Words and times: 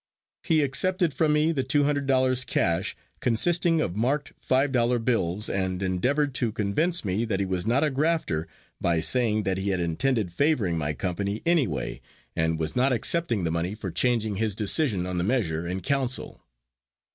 He 0.41 0.63
accepted 0.63 1.13
from 1.13 1.33
me 1.33 1.51
the 1.51 1.61
two 1.63 1.83
hundred 1.83 2.07
dollars 2.07 2.43
cash 2.43 2.95
consisting 3.19 3.81
of 3.81 3.95
marked 3.95 4.33
five 4.39 4.71
dollar 4.71 4.97
bills, 4.97 5.47
and 5.47 5.83
endeavored 5.83 6.33
to 6.33 6.51
convince 6.51 7.05
me 7.05 7.23
that 7.25 7.39
he 7.39 7.45
was 7.45 7.67
not 7.67 7.83
a 7.83 7.91
grafter 7.91 8.47
by 8.79 8.99
saying 8.99 9.43
that 9.43 9.59
he 9.59 9.69
had 9.69 9.79
intended 9.79 10.33
favoring 10.33 10.75
my 10.75 10.93
company 10.93 11.43
anyway 11.45 12.01
and 12.35 12.57
was 12.57 12.75
not 12.75 12.91
accepting 12.91 13.43
the 13.43 13.51
money 13.51 13.75
for 13.75 13.91
changing 13.91 14.37
his 14.37 14.55
decision 14.55 15.05
on 15.05 15.19
the 15.19 15.23
measure 15.23 15.67
in 15.67 15.81
council. 15.81 16.41